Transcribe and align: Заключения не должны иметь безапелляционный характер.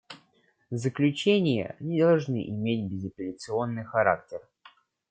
Заключения 0.71 1.75
не 1.79 2.01
должны 2.01 2.49
иметь 2.49 2.89
безапелляционный 2.91 3.83
характер. 3.85 4.41